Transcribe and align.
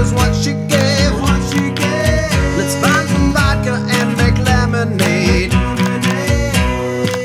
is 0.00 0.12
what 0.12 0.34
she 0.34 0.52
gave. 0.68 1.12
What 1.20 1.40
she 1.50 1.70
gave. 1.70 2.56
Let's 2.58 2.74
find 2.82 3.08
some 3.08 3.32
vodka 3.32 3.74
and 3.96 4.16
make 4.16 4.38
lemonade. 4.44 5.52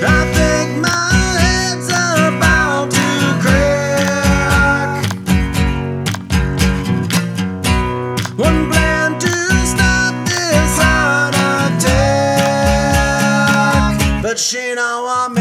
I 0.03 0.19
think 0.35 0.69
my 0.87 1.11
head's 1.41 1.89
about 1.89 2.91
to 2.97 3.07
crack. 3.43 4.91
One 8.37 8.59
plan 8.71 9.09
to 9.19 9.33
stop 9.73 10.13
this 10.27 10.73
heart 10.81 11.35
attack, 11.75 12.63
but 14.23 14.37
she 14.39 14.73
know 14.75 15.07
I'm. 15.09 15.40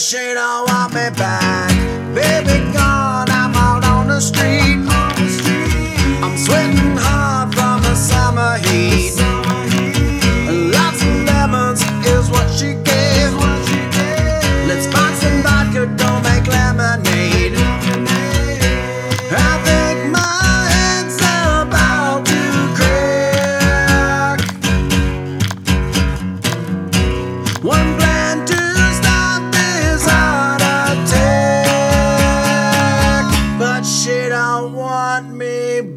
she 0.00 0.32
don't 0.32 0.66
want 0.66 0.94
me 0.94 1.10
back, 1.10 1.68
baby. 2.14 2.49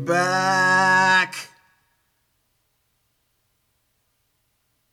back. 0.05 1.02